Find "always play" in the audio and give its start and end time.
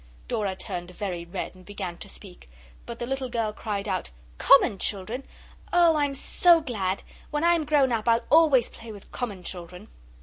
8.31-8.91